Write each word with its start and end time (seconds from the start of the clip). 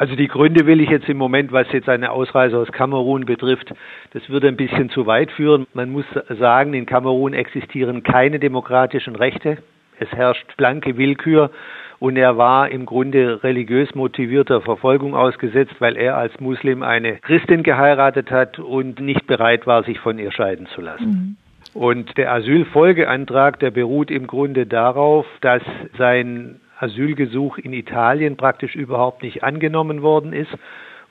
Also 0.00 0.16
die 0.16 0.28
Gründe 0.28 0.64
will 0.64 0.80
ich 0.80 0.88
jetzt 0.88 1.10
im 1.10 1.18
Moment, 1.18 1.52
was 1.52 1.70
jetzt 1.72 1.90
eine 1.90 2.10
Ausreise 2.10 2.56
aus 2.56 2.72
Kamerun 2.72 3.26
betrifft, 3.26 3.74
das 4.14 4.26
würde 4.30 4.48
ein 4.48 4.56
bisschen 4.56 4.88
zu 4.88 5.04
weit 5.04 5.30
führen. 5.30 5.66
Man 5.74 5.90
muss 5.90 6.06
sagen, 6.38 6.72
in 6.72 6.86
Kamerun 6.86 7.34
existieren 7.34 8.02
keine 8.02 8.38
demokratischen 8.38 9.14
Rechte. 9.14 9.58
Es 9.98 10.10
herrscht 10.12 10.56
blanke 10.56 10.96
Willkür 10.96 11.50
und 11.98 12.16
er 12.16 12.38
war 12.38 12.70
im 12.70 12.86
Grunde 12.86 13.44
religiös 13.44 13.94
motivierter 13.94 14.62
Verfolgung 14.62 15.14
ausgesetzt, 15.14 15.74
weil 15.80 15.98
er 15.98 16.16
als 16.16 16.40
Muslim 16.40 16.82
eine 16.82 17.16
Christin 17.16 17.62
geheiratet 17.62 18.30
hat 18.30 18.58
und 18.58 19.00
nicht 19.00 19.26
bereit 19.26 19.66
war, 19.66 19.82
sich 19.82 20.00
von 20.00 20.18
ihr 20.18 20.32
scheiden 20.32 20.66
zu 20.68 20.80
lassen. 20.80 21.36
Mhm. 21.74 21.78
Und 21.78 22.16
der 22.16 22.32
Asylfolgeantrag, 22.32 23.60
der 23.60 23.70
beruht 23.70 24.10
im 24.10 24.26
Grunde 24.26 24.64
darauf, 24.64 25.26
dass 25.42 25.62
sein 25.98 26.58
Asylgesuch 26.80 27.58
in 27.58 27.72
Italien 27.72 28.36
praktisch 28.36 28.74
überhaupt 28.74 29.22
nicht 29.22 29.44
angenommen 29.44 30.02
worden 30.02 30.32
ist 30.32 30.56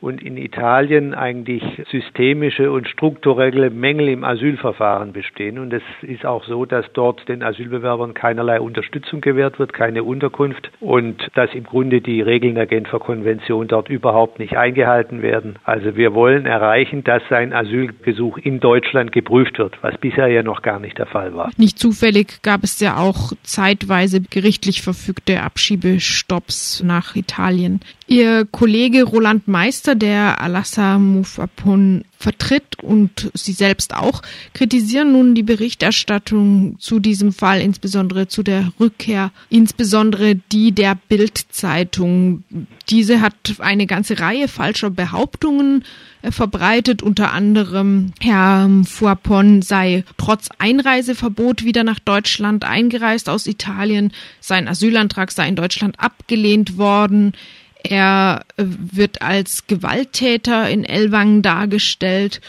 und 0.02 0.22
in 0.22 0.38
Italien 0.38 1.14
eigentlich 1.14 1.64
systemische 1.92 2.72
und 2.72 2.88
strukturelle 2.88 3.70
Mängel 3.70 4.10
im 4.10 4.24
Asylverfahren 4.24 5.12
bestehen. 5.12 5.60
Und 5.60 5.74
es 5.74 5.84
ist 6.02 6.26
auch 6.26 6.46
so, 6.46 6.66
dass 6.66 6.86
dort 6.94 7.28
den 7.28 7.44
Asylbewerbern 7.44 8.14
keinerlei 8.14 8.62
Unterstützung 8.62 9.22
gewährt 9.22 9.60
wird, 9.60 9.74
keine 9.74 10.04
Unterkunft 10.04 10.72
und 10.80 11.30
dass 11.36 11.54
im 11.54 11.64
Grunde 11.64 12.02
die 12.02 12.22
Regeln 12.22 12.56
der 12.56 12.68
Genfer 12.68 13.00
Konvention 13.00 13.68
dort 13.68 13.90
überhaupt 13.90 14.40
nicht 14.40 14.56
eingehalten 14.56 15.22
werden. 15.22 15.58
Also 15.64 15.96
wir 15.96 16.14
wollen 16.14 16.46
erreichen, 16.46 17.04
dass 17.04 17.22
sein 17.30 17.54
Asylgesuch 17.54 18.38
in 18.38 18.60
Deutschland 18.60 19.12
geprüft 19.12 19.60
wird, 19.60 19.78
was 19.82 19.98
bisher 19.98 20.28
ja 20.28 20.44
noch 20.44 20.62
gar 20.62 20.80
nicht 20.80 20.98
der 20.98 21.08
Fall 21.08 21.34
war. 21.36 21.52
Nicht 21.58 21.80
zufällig 21.80 22.42
gab 22.42 22.64
es 22.64 22.80
ja 22.80 22.98
auch 22.98 23.34
zeitweise 23.44 24.22
gerichtlich 24.22 24.82
verfügte 24.82 25.42
Abschiebestopps 25.42 26.84
nach 26.84 27.16
Italien. 27.16 27.82
Ihr 28.08 28.46
Kollege 28.52 29.04
Roland 29.04 29.48
Meister, 29.48 29.89
der 29.96 30.42
Alassa 30.42 30.98
Mufapun 31.00 32.04
vertritt 32.18 32.84
und 32.84 33.32
sie 33.34 33.54
selbst 33.54 33.96
auch, 33.96 34.22
kritisieren 34.54 35.14
nun 35.14 35.36
die 35.36 35.44
Berichterstattung 35.44 36.76
zu 36.78 37.00
diesem 37.00 37.32
Fall, 37.32 37.62
insbesondere 37.62 38.28
zu 38.28 38.44
der 38.44 38.74
Rückkehr, 38.80 39.32
insbesondere 39.50 40.36
die 40.36 40.74
der 40.74 40.98
Bildzeitung. 41.08 42.44
Diese 42.90 43.22
hat 43.22 43.34
eine 43.60 43.88
ganze 43.88 44.20
Reihe 44.20 44.50
falscher 44.50 44.90
Behauptungen 44.90 45.86
äh, 46.22 46.32
verbreitet, 46.32 47.02
unter 47.02 47.32
anderem 47.32 48.12
Herr 48.20 48.70
Fuapon 48.86 49.62
sei 49.62 50.04
trotz 50.18 50.50
Einreiseverbot 50.58 51.64
wieder 51.64 51.86
nach 51.86 52.00
Deutschland 52.00 52.66
eingereist 52.66 53.30
aus 53.30 53.48
Italien, 53.48 54.12
sein 54.42 54.68
Asylantrag 54.68 55.32
sei 55.32 55.48
in 55.48 55.56
Deutschland 55.56 56.00
abgelehnt 56.00 56.78
worden. 56.78 57.32
Er 57.84 58.44
äh, 58.58 58.64
wird 58.68 59.22
als 59.22 59.68
Gewalttäter 59.68 60.70
in 60.70 60.84
Ellwangen 60.84 61.42
dargestellt 61.42 62.42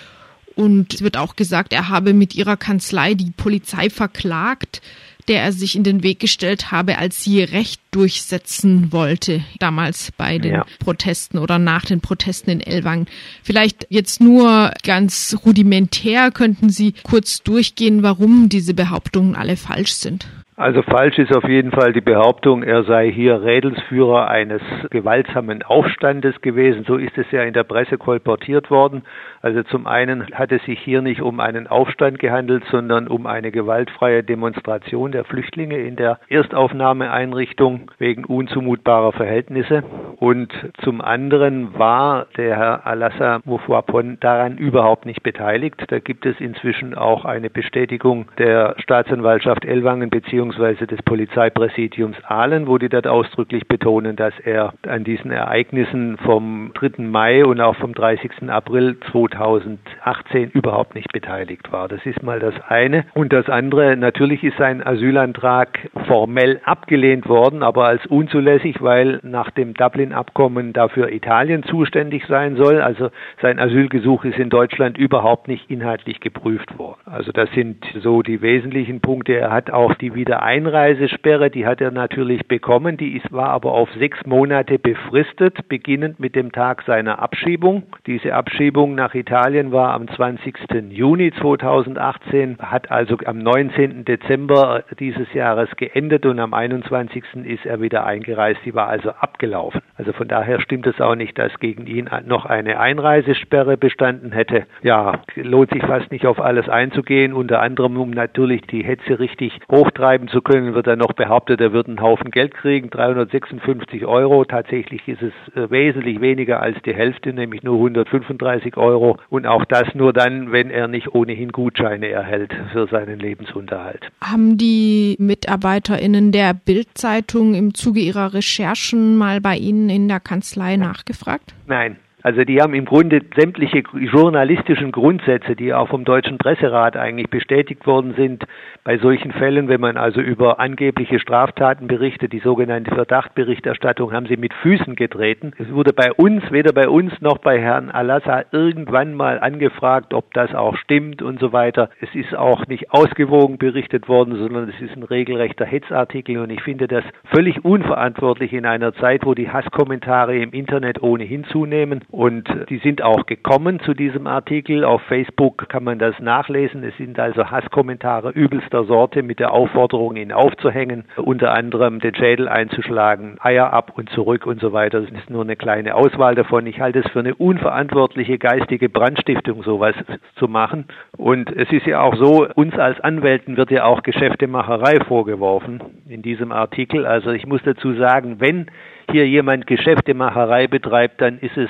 und 0.57 0.93
es 0.93 1.03
wird 1.03 1.17
auch 1.17 1.37
gesagt, 1.37 1.73
er 1.73 1.89
habe 1.89 2.13
mit 2.13 2.35
ihrer 2.35 2.57
Kanzlei 2.57 3.15
die 3.15 3.31
Polizei 3.31 3.89
verklagt, 3.89 4.83
der 5.29 5.43
er 5.43 5.53
sich 5.53 5.77
in 5.77 5.85
den 5.85 6.03
Weg 6.03 6.19
gestellt 6.19 6.73
habe, 6.73 6.99
als 6.99 7.23
sie 7.23 7.43
Recht 7.43 7.81
durchsetzen 7.93 8.91
wollte, 8.93 9.45
damals 9.59 10.13
bei 10.17 10.39
den 10.39 10.55
ja. 10.55 10.67
Protesten 10.81 11.39
oder 11.39 11.59
nach 11.59 11.85
den 11.85 12.01
Protesten 12.01 12.51
in 12.51 12.61
Ellwangen. 12.61 13.07
Vielleicht 13.43 13.87
jetzt 13.91 14.21
nur 14.21 14.73
ganz 14.83 15.37
rudimentär 15.45 16.31
könnten 16.31 16.69
Sie 16.69 16.95
kurz 17.05 17.43
durchgehen, 17.43 18.03
warum 18.03 18.49
diese 18.49 18.75
Behauptungen 18.75 19.37
alle 19.37 19.57
falsch 19.57 19.93
sind. 19.93 20.27
Also 20.61 20.83
falsch 20.83 21.17
ist 21.17 21.35
auf 21.35 21.45
jeden 21.45 21.71
Fall 21.71 21.95
die 21.95 22.03
Behauptung, 22.03 22.63
er 22.63 22.85
sei 22.85 23.11
hier 23.11 23.43
Rädelsführer 23.43 24.29
eines 24.29 24.61
gewaltsamen 24.91 25.63
Aufstandes 25.63 26.39
gewesen. 26.43 26.85
So 26.87 26.97
ist 26.97 27.17
es 27.17 27.25
ja 27.31 27.45
in 27.45 27.55
der 27.55 27.65
Presse 27.65 27.97
kolportiert 27.97 28.71
worden. 28.71 29.03
Also 29.41 29.63
zum 29.63 29.87
einen 29.87 30.27
hat 30.35 30.53
es 30.53 30.63
sich 30.65 30.79
hier 30.79 31.01
nicht 31.01 31.23
um 31.23 31.41
einen 31.41 31.67
Aufstand 31.67 32.19
gehandelt, 32.19 32.63
sondern 32.71 33.09
um 33.09 33.25
eine 33.27 33.53
gewaltfreie 33.53 34.23
Demonstration 34.23 35.13
der 35.13 35.25
Flüchtlinge 35.25 35.79
in 35.79 35.97
der 35.97 36.19
Erstaufnahmeeinrichtung 36.29 37.91
wegen 37.97 38.27
unzumutbarer 38.27 39.13
Verhältnisse. 39.13 39.83
Und 40.19 40.53
zum 40.85 41.01
anderen 41.01 41.79
war 41.79 42.27
der 42.37 42.59
Herr 42.59 42.87
Alassa 42.87 43.41
Mufuapon 43.47 44.19
daran 44.21 44.59
überhaupt 44.59 45.07
nicht 45.07 45.23
beteiligt. 45.23 45.83
Da 45.89 46.01
gibt 46.01 46.27
es 46.27 46.39
inzwischen 46.39 46.95
auch 46.95 47.25
eine 47.25 47.49
Bestätigung 47.49 48.27
der 48.37 48.75
Staatsanwaltschaft 48.77 49.65
Ellwangen 49.65 50.11
beziehungsweise 50.51 50.87
des 50.87 51.03
Polizeipräsidiums 51.03 52.17
Aalen, 52.25 52.67
wo 52.67 52.79
die 52.79 52.89
dort 52.89 53.07
ausdrücklich 53.07 53.69
betonen, 53.69 54.17
dass 54.17 54.35
er 54.41 54.75
an 54.87 55.05
diesen 55.05 55.31
Ereignissen 55.31 56.17
vom 56.19 56.73
3. 56.75 57.05
Mai 57.05 57.45
und 57.45 57.61
auch 57.61 57.77
vom 57.77 57.95
30. 57.95 58.49
April 58.49 58.97
2018 59.13 60.51
überhaupt 60.51 60.95
nicht 60.95 61.13
beteiligt 61.13 61.71
war. 61.71 61.87
Das 61.89 62.05
ist 62.05 62.23
mal 62.23 62.41
das 62.41 62.55
eine. 62.69 63.05
Und 63.15 63.33
das 63.33 63.49
andere, 63.49 63.97
natürlich 63.97 64.43
ist 64.43 64.57
sein 64.59 64.85
Asylantrag 64.85 65.91
formell 66.07 66.61
abgelehnt 66.65 67.29
worden, 67.29 67.63
aber 67.63 67.87
als 67.87 68.05
unzulässig, 68.07 68.83
weil 68.83 69.21
nach 69.23 69.51
dem 69.51 69.75
Dublin-Abkommen 69.75 70.73
dafür 70.73 71.13
Italien 71.13 71.63
zuständig 71.63 72.25
sein 72.27 72.57
soll. 72.57 72.81
Also 72.81 73.11
sein 73.41 73.61
Asylgesuch 73.61 74.25
ist 74.25 74.39
in 74.39 74.51
Deutschland 74.51 74.99
überhaupt 74.99 75.47
nicht 75.47 75.71
inhaltlich 75.71 76.21
geprüft 76.21 76.77
worden. 76.79 77.01
Also 77.05 77.31
das 77.31 77.51
sind 77.53 77.85
so 78.03 78.23
die 78.23 78.43
wesentlichen 78.43 79.01
Punkte. 79.01 79.35
Er 79.35 79.53
hat 79.53 79.71
auch 79.71 79.95
die 79.95 80.15
Wiedereinreisesperre, 80.41 81.51
die 81.51 81.67
hat 81.67 81.83
er 81.83 81.91
natürlich 81.91 82.49
bekommen. 82.49 82.97
Die 82.97 83.15
ist, 83.17 83.31
war 83.31 83.51
aber 83.51 83.73
auf 83.73 83.91
sechs 83.99 84.25
Monate 84.25 84.79
befristet, 84.79 85.69
beginnend 85.69 86.19
mit 86.19 86.35
dem 86.35 86.51
Tag 86.51 86.83
seiner 86.87 87.19
Abschiebung. 87.19 87.83
Diese 88.07 88.33
Abschiebung 88.33 88.95
nach 88.95 89.15
Italien 89.15 89.71
war 89.71 89.93
am 89.93 90.09
20. 90.09 90.55
Juni 90.89 91.31
2018, 91.33 92.57
hat 92.59 92.91
also 92.91 93.19
am 93.27 93.39
19. 93.39 94.07
Dezember 94.07 94.83
dieses 94.99 95.31
Jahres 95.35 95.69
geendet 95.77 96.25
und 96.25 96.39
am 96.41 96.55
21. 96.55 97.23
ist 97.45 97.67
er 97.67 97.83
wieder 97.83 98.07
eingereist. 98.07 98.61
Die 98.65 98.75
war 98.75 98.89
also 98.89 99.11
abgelaufen. 99.11 99.83
Also 99.97 100.15
von 100.15 100.27
daher 100.27 100.59
stimmt 100.63 100.87
es 100.87 100.99
auch 101.03 101.17
nicht, 101.17 101.39
dass 101.39 101.59
gegen 101.61 101.87
ihn 101.87 102.09
noch 102.25 102.47
eine 102.47 102.81
Einreisesperre 102.81 103.77
bestanden 103.77 104.33
hätte. 104.33 104.65
Ja, 104.83 105.21
lohnt 105.35 105.71
sich 105.71 105.83
fast 105.83 106.11
nicht 106.11 106.25
auf 106.25 106.41
alles 106.41 106.67
einzugehen. 106.71 107.35
Unter 107.35 107.61
anderem, 107.61 107.99
um 107.99 108.11
natürlich 108.11 108.63
die 108.63 108.83
Hetze 108.83 109.21
richtig 109.21 109.59
hochtreiben 109.71 110.20
zu 110.29 110.43
können, 110.43 110.75
wird 110.75 110.87
er 110.87 110.97
noch 110.97 111.13
behauptet, 111.13 111.61
er 111.61 111.73
würde 111.73 111.89
einen 111.89 112.01
Haufen 112.01 112.31
Geld 112.31 112.55
kriegen, 112.55 112.91
356 112.91 114.05
Euro. 114.07 114.45
Tatsächlich 114.45 115.07
ist 115.07 115.23
es 115.23 115.33
äh, 115.55 115.71
wesentlich 115.71 116.21
weniger 116.21 116.61
als 116.61 116.77
die 116.85 116.95
Hälfte, 116.95 117.33
nämlich 117.33 117.63
nur 117.63 117.77
135 117.77 118.77
Euro 118.77 119.19
und 119.29 119.47
auch 119.47 119.65
das 119.65 119.95
nur 119.95 120.13
dann, 120.13 120.53
wenn 120.53 120.71
er 120.71 120.89
nicht 120.89 121.15
ohnehin 121.15 121.53
Gutscheine 121.53 122.09
erhält 122.09 122.53
für 122.73 122.87
seinen 122.89 123.19
Lebensunterhalt. 123.19 124.11
Haben 124.23 124.57
die 124.57 125.17
MitarbeiterInnen 125.19 126.33
der 126.33 126.55
Bildzeitung 126.55 127.55
im 127.55 127.75
Zuge 127.75 128.01
ihrer 128.01 128.35
Recherchen 128.35 129.17
mal 129.17 129.41
bei 129.41 129.57
Ihnen 129.57 129.89
in 129.91 130.09
der 130.09 130.21
Kanzlei 130.21 130.77
nachgefragt? 130.77 131.55
Nein. 131.67 131.97
Also 132.23 132.45
die 132.45 132.61
haben 132.61 132.75
im 132.75 132.85
Grunde 132.85 133.21
sämtliche 133.37 133.83
journalistischen 133.95 134.93
Grundsätze, 134.93 135.57
die 135.57 135.73
auch 135.73 135.89
vom 135.89 136.05
Deutschen 136.05 136.39
Presserat 136.39 136.97
eigentlich 136.97 137.31
bestätigt 137.31 137.87
worden 137.87 138.15
sind, 138.17 138.45
bei 138.85 138.99
solchen 138.99 139.33
Fällen, 139.33 139.69
wenn 139.69 139.81
man 139.81 139.97
also 139.97 140.21
über 140.21 140.61
angebliche 140.61 141.19
Straftaten 141.19 141.87
berichtet, 141.87 142.33
die 142.33 142.41
sogenannte 142.41 142.95
Verdachtberichterstattung, 142.95 144.13
haben 144.13 144.27
sie 144.27 144.37
mit 144.37 144.53
Füßen 144.55 144.97
getreten. 144.97 145.53
Es 145.59 145.71
wurde 145.73 145.93
bei 145.93 146.13
uns, 146.13 146.43
weder 146.51 146.73
bei 146.73 146.89
uns 146.89 147.13
noch 147.21 147.39
bei 147.39 147.59
Herrn 147.61 147.91
Alassa 147.91 148.45
irgendwann 148.53 149.15
mal 149.15 149.39
angefragt, 149.41 150.13
ob 150.13 150.33
das 150.35 150.55
auch 150.55 150.77
stimmt 150.77 151.23
und 151.23 151.41
so 151.41 151.53
weiter. 151.53 151.91
Es 152.01 152.15
ist 152.15 152.35
auch 152.35 152.67
nicht 152.67 152.91
ausgewogen 152.91 153.59
berichtet 153.59 154.09
worden, 154.09 154.37
sondern 154.37 154.69
es 154.69 154.81
ist 154.81 154.97
ein 154.97 155.03
regelrechter 155.03 155.65
Hetzartikel 155.65 156.39
und 156.39 156.51
ich 156.51 156.63
finde 156.63 156.87
das 156.87 157.05
völlig 157.25 157.65
unverantwortlich 157.65 158.53
in 158.53 158.67
einer 158.67 158.95
Zeit, 158.95 159.25
wo 159.25 159.35
die 159.35 159.51
Hasskommentare 159.51 160.37
im 160.37 160.53
Internet 160.53 161.03
ohnehin 161.03 161.45
zunehmen 161.45 162.03
und 162.11 162.49
die 162.69 162.79
sind 162.79 163.03
auch 163.03 163.27
gekommen 163.27 163.81
zu 163.81 163.95
diesem 163.95 164.27
Artikel. 164.27 164.85
Auf 164.85 165.01
Facebook 165.03 165.69
kann 165.69 165.85
man 165.85 165.99
das 165.99 166.19
nachlesen. 166.19 166.83
Es 166.83 166.97
sind 166.97 167.19
also 167.19 167.51
Hasskommentare 167.51 168.31
übelst 168.31 168.73
der 168.73 168.85
Sorte 168.85 169.23
mit 169.23 169.39
der 169.39 169.53
Aufforderung, 169.53 170.17
ihn 170.17 170.33
aufzuhängen, 170.33 171.05
unter 171.17 171.53
anderem 171.53 172.01
den 172.01 172.15
Schädel 172.15 172.49
einzuschlagen, 172.49 173.37
Eier 173.41 173.73
ab 173.73 173.93
und 173.97 174.11
zurück 174.11 174.47
und 174.47 174.61
so 174.61 174.73
weiter. 174.73 175.01
Das 175.01 175.11
ist 175.11 175.31
nur 175.31 175.43
eine 175.43 175.57
kleine 175.57 175.95
Auswahl 175.95 176.35
davon. 176.35 176.67
Ich 176.67 176.81
halte 176.81 177.01
es 177.01 177.11
für 177.13 177.21
eine 177.21 177.35
unverantwortliche 177.35 178.39
geistige 178.39 178.89
Brandstiftung, 178.89 179.63
sowas 179.63 179.95
zu 180.37 180.49
machen. 180.49 180.87
Und 181.17 181.51
es 181.53 181.71
ist 181.71 181.87
ja 181.87 182.01
auch 182.01 182.17
so, 182.17 182.47
uns 182.55 182.77
als 182.77 183.01
Anwälten 183.01 183.57
wird 183.57 183.71
ja 183.71 183.85
auch 183.85 184.03
Geschäftemacherei 184.03 185.05
vorgeworfen 185.07 185.81
in 186.09 186.23
diesem 186.23 186.51
Artikel. 186.51 187.07
Also 187.07 187.31
ich 187.31 187.47
muss 187.47 187.63
dazu 187.65 187.95
sagen, 187.95 188.37
wenn 188.41 188.67
hier 189.11 189.27
jemand 189.27 189.67
Geschäftemacherei 189.67 190.67
betreibt, 190.67 191.21
dann 191.21 191.39
ist 191.39 191.57
es 191.57 191.69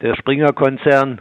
der 0.00 0.14
Springer-Konzern 0.16 1.20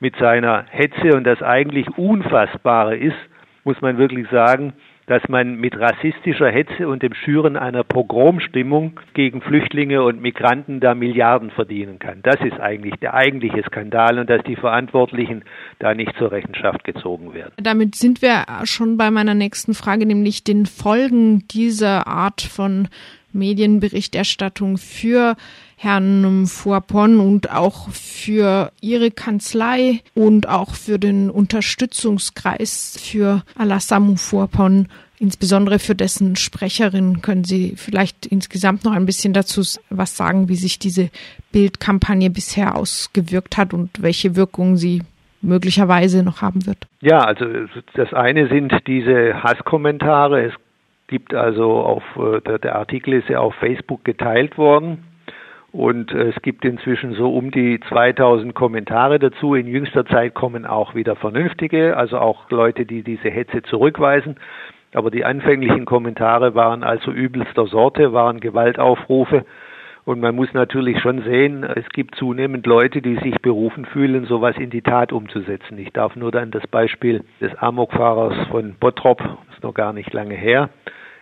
mit 0.00 0.16
seiner 0.16 0.64
Hetze 0.70 1.16
und 1.16 1.24
das 1.24 1.42
eigentlich 1.42 1.88
Unfassbare 1.96 2.96
ist, 2.96 3.16
muss 3.64 3.80
man 3.80 3.98
wirklich 3.98 4.28
sagen, 4.30 4.72
dass 5.08 5.22
man 5.28 5.56
mit 5.56 5.78
rassistischer 5.78 6.50
Hetze 6.50 6.86
und 6.86 7.02
dem 7.02 7.14
Schüren 7.14 7.56
einer 7.56 7.82
Pogromstimmung 7.82 9.00
gegen 9.14 9.40
Flüchtlinge 9.40 10.02
und 10.02 10.20
Migranten 10.20 10.80
da 10.80 10.94
Milliarden 10.94 11.50
verdienen 11.50 11.98
kann. 11.98 12.20
Das 12.22 12.36
ist 12.40 12.60
eigentlich 12.60 12.94
der 13.00 13.14
eigentliche 13.14 13.62
Skandal 13.62 14.18
und 14.18 14.28
dass 14.28 14.42
die 14.44 14.56
Verantwortlichen 14.56 15.44
da 15.78 15.94
nicht 15.94 16.14
zur 16.18 16.30
Rechenschaft 16.30 16.84
gezogen 16.84 17.32
werden. 17.32 17.52
Damit 17.56 17.94
sind 17.94 18.20
wir 18.20 18.44
schon 18.64 18.98
bei 18.98 19.10
meiner 19.10 19.34
nächsten 19.34 19.72
Frage, 19.72 20.04
nämlich 20.04 20.44
den 20.44 20.66
Folgen 20.66 21.48
dieser 21.48 22.06
Art 22.06 22.42
von 22.42 22.88
Medienberichterstattung 23.32 24.76
für 24.76 25.36
Herrn 25.80 26.46
Fuapon 26.48 27.20
und 27.20 27.52
auch 27.52 27.88
für 27.90 28.72
Ihre 28.80 29.12
Kanzlei 29.12 30.00
und 30.12 30.48
auch 30.48 30.74
für 30.74 30.98
den 30.98 31.30
Unterstützungskreis 31.30 32.98
für 33.00 33.44
Alassamu 33.56 34.16
Fuapon, 34.16 34.88
insbesondere 35.20 35.78
für 35.78 35.94
dessen 35.94 36.34
Sprecherin. 36.34 37.22
Können 37.22 37.44
Sie 37.44 37.74
vielleicht 37.76 38.26
insgesamt 38.26 38.84
noch 38.84 38.92
ein 38.92 39.06
bisschen 39.06 39.32
dazu 39.32 39.60
was 39.88 40.16
sagen, 40.16 40.48
wie 40.48 40.56
sich 40.56 40.80
diese 40.80 41.10
Bildkampagne 41.52 42.28
bisher 42.28 42.74
ausgewirkt 42.74 43.56
hat 43.56 43.72
und 43.72 44.02
welche 44.02 44.34
Wirkungen 44.34 44.76
sie 44.76 45.02
möglicherweise 45.42 46.24
noch 46.24 46.42
haben 46.42 46.66
wird? 46.66 46.88
Ja, 47.02 47.20
also 47.20 47.44
das 47.94 48.12
eine 48.12 48.48
sind 48.48 48.72
diese 48.88 49.44
Hasskommentare. 49.44 50.46
Es 50.46 50.54
gibt 51.06 51.34
also 51.34 51.74
auf 51.74 52.02
äh, 52.16 52.58
der 52.58 52.74
Artikel 52.74 53.14
ist 53.14 53.28
ja 53.28 53.38
auf 53.38 53.54
Facebook 53.60 54.04
geteilt 54.04 54.58
worden 54.58 55.04
und 55.72 56.12
äh, 56.12 56.30
es 56.30 56.42
gibt 56.42 56.64
inzwischen 56.64 57.14
so 57.14 57.34
um 57.34 57.50
die 57.50 57.80
2000 57.88 58.54
Kommentare 58.54 59.18
dazu. 59.18 59.54
In 59.54 59.66
jüngster 59.66 60.06
Zeit 60.06 60.34
kommen 60.34 60.64
auch 60.66 60.94
wieder 60.94 61.16
vernünftige, 61.16 61.96
also 61.96 62.18
auch 62.18 62.50
Leute, 62.50 62.86
die 62.86 63.02
diese 63.02 63.28
Hetze 63.28 63.62
zurückweisen. 63.62 64.36
Aber 64.94 65.10
die 65.10 65.24
anfänglichen 65.24 65.84
Kommentare 65.84 66.54
waren 66.54 66.82
also 66.82 67.12
übelster 67.12 67.66
Sorte, 67.66 68.14
waren 68.14 68.40
Gewaltaufrufe. 68.40 69.44
Und 70.06 70.20
man 70.20 70.34
muss 70.34 70.54
natürlich 70.54 71.00
schon 71.00 71.22
sehen, 71.22 71.62
es 71.64 71.86
gibt 71.90 72.14
zunehmend 72.14 72.66
Leute, 72.66 73.02
die 73.02 73.16
sich 73.16 73.42
berufen 73.42 73.84
fühlen, 73.84 74.24
sowas 74.24 74.56
in 74.56 74.70
die 74.70 74.80
Tat 74.80 75.12
umzusetzen. 75.12 75.76
Ich 75.76 75.92
darf 75.92 76.16
nur 76.16 76.32
dann 76.32 76.50
das 76.50 76.66
Beispiel 76.66 77.24
des 77.42 77.54
Amokfahrers 77.56 78.48
von 78.48 78.74
Bottrop, 78.80 79.22
ist 79.52 79.62
noch 79.62 79.74
gar 79.74 79.92
nicht 79.92 80.14
lange 80.14 80.34
her, 80.34 80.70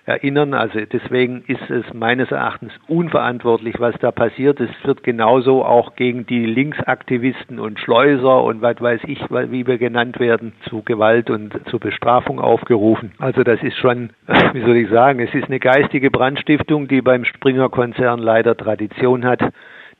erinnern. 0.06 0.54
Also 0.54 0.80
deswegen 0.80 1.42
ist 1.46 1.68
es 1.68 1.84
meines 1.92 2.30
Erachtens 2.30 2.72
unverantwortlich, 2.86 3.78
was 3.78 3.94
da 4.00 4.12
passiert. 4.12 4.60
Es 4.60 4.70
wird 4.84 5.02
genauso 5.02 5.64
auch 5.64 5.96
gegen 5.96 6.26
die 6.26 6.46
Linksaktivisten 6.46 7.58
und 7.58 7.78
Schleuser 7.80 8.42
und 8.44 8.62
was 8.62 8.80
weiß 8.80 9.00
ich, 9.06 9.20
wie 9.28 9.66
wir 9.66 9.78
genannt 9.78 10.18
werden, 10.18 10.52
zu 10.68 10.82
Gewalt 10.82 11.28
und 11.28 11.54
zur 11.68 11.80
Bestrafung 11.80 12.40
aufgerufen. 12.40 13.12
Also 13.18 13.42
das 13.42 13.62
ist 13.62 13.76
schon, 13.76 14.10
wie 14.52 14.60
soll 14.60 14.76
ich 14.76 14.88
sagen, 14.88 15.20
es 15.20 15.34
ist 15.34 15.46
eine 15.46 15.58
geistige 15.58 16.10
Brandstiftung, 16.10 16.88
die 16.88 17.02
beim 17.02 17.24
Springer-Konzern 17.24 18.20
leider 18.20 18.56
Tradition 18.56 19.24
hat. 19.24 19.42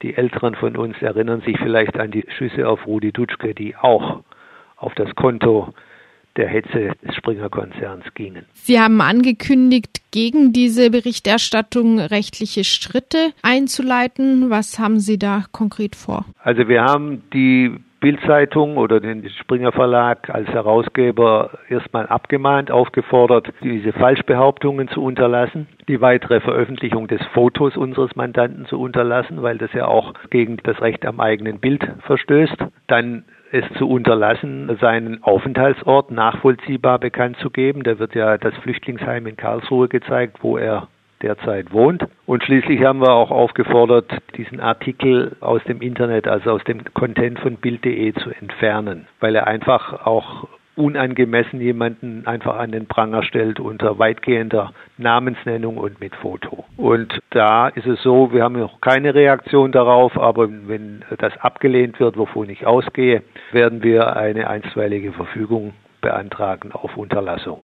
Die 0.02 0.16
Älteren 0.16 0.54
von 0.54 0.76
uns 0.76 1.00
erinnern 1.02 1.40
sich 1.40 1.58
vielleicht 1.58 1.98
an 1.98 2.10
die 2.10 2.24
Schüsse 2.36 2.68
auf 2.68 2.86
Rudi 2.86 3.12
Dutschke, 3.12 3.54
die 3.54 3.74
auch 3.76 4.20
auf 4.76 4.94
das 4.94 5.14
Konto 5.14 5.72
der 6.36 6.48
Hetze 6.48 6.92
des 7.02 7.14
Springer-Konzerns 7.16 8.04
gingen. 8.14 8.44
Sie 8.54 8.78
haben 8.78 9.00
angekündigt, 9.00 10.02
gegen 10.10 10.52
diese 10.52 10.90
Berichterstattung 10.90 11.98
rechtliche 11.98 12.64
Schritte 12.64 13.32
einzuleiten. 13.42 14.48
Was 14.48 14.78
haben 14.78 14.98
Sie 14.98 15.18
da 15.18 15.44
konkret 15.52 15.94
vor? 15.94 16.24
Also 16.42 16.68
wir 16.68 16.82
haben 16.82 17.22
die 17.32 17.70
Bildzeitung 18.00 18.76
oder 18.76 19.00
den 19.00 19.28
Springer 19.40 19.72
Verlag 19.72 20.30
als 20.30 20.48
Herausgeber 20.48 21.58
erstmal 21.68 22.06
abgemahnt, 22.06 22.70
aufgefordert, 22.70 23.52
diese 23.62 23.92
Falschbehauptungen 23.92 24.88
zu 24.88 25.02
unterlassen, 25.02 25.66
die 25.88 26.00
weitere 26.00 26.40
Veröffentlichung 26.40 27.08
des 27.08 27.20
Fotos 27.32 27.76
unseres 27.76 28.14
Mandanten 28.14 28.66
zu 28.66 28.78
unterlassen, 28.78 29.42
weil 29.42 29.58
das 29.58 29.72
ja 29.72 29.86
auch 29.86 30.14
gegen 30.30 30.58
das 30.58 30.80
Recht 30.80 31.06
am 31.06 31.20
eigenen 31.20 31.58
Bild 31.58 31.86
verstößt. 32.06 32.56
Dann 32.86 33.24
es 33.56 33.64
zu 33.78 33.88
unterlassen, 33.88 34.76
seinen 34.80 35.22
Aufenthaltsort 35.22 36.10
nachvollziehbar 36.10 36.98
bekannt 36.98 37.38
zu 37.38 37.50
geben. 37.50 37.82
Da 37.82 37.98
wird 37.98 38.14
ja 38.14 38.38
das 38.38 38.54
Flüchtlingsheim 38.58 39.26
in 39.26 39.36
Karlsruhe 39.36 39.88
gezeigt, 39.88 40.38
wo 40.42 40.58
er 40.58 40.88
derzeit 41.22 41.72
wohnt. 41.72 42.06
Und 42.26 42.44
schließlich 42.44 42.84
haben 42.84 43.00
wir 43.00 43.12
auch 43.12 43.30
aufgefordert, 43.30 44.10
diesen 44.36 44.60
Artikel 44.60 45.36
aus 45.40 45.62
dem 45.64 45.80
Internet, 45.80 46.28
also 46.28 46.50
aus 46.50 46.64
dem 46.64 46.84
Content 46.92 47.38
von 47.38 47.56
Bild.de 47.56 48.12
zu 48.14 48.30
entfernen, 48.30 49.06
weil 49.20 49.34
er 49.34 49.46
einfach 49.46 50.06
auch 50.06 50.46
unangemessen 50.76 51.60
jemanden 51.60 52.26
einfach 52.26 52.58
an 52.58 52.70
den 52.70 52.86
Pranger 52.86 53.22
stellt 53.22 53.60
unter 53.60 53.98
weitgehender 53.98 54.72
Namensnennung 54.98 55.78
und 55.78 56.00
mit 56.00 56.14
Foto. 56.16 56.65
Und 56.76 57.20
da 57.30 57.68
ist 57.68 57.86
es 57.86 58.02
so, 58.02 58.32
wir 58.32 58.42
haben 58.44 58.58
noch 58.58 58.80
keine 58.82 59.14
Reaktion 59.14 59.72
darauf, 59.72 60.18
aber 60.18 60.48
wenn 60.50 61.02
das 61.18 61.32
abgelehnt 61.38 61.98
wird, 62.00 62.18
wovon 62.18 62.50
ich 62.50 62.66
ausgehe, 62.66 63.22
werden 63.52 63.82
wir 63.82 64.16
eine 64.16 64.48
einstweilige 64.48 65.12
Verfügung 65.12 65.72
beantragen 66.02 66.72
auf 66.72 66.96
Unterlassung. 66.96 67.54